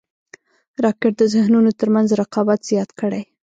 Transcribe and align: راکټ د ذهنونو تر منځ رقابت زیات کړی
راکټ 0.83 1.13
د 1.19 1.23
ذهنونو 1.33 1.71
تر 1.79 1.87
منځ 1.95 2.07
رقابت 2.21 2.59
زیات 2.69 2.89
کړی 2.99 3.21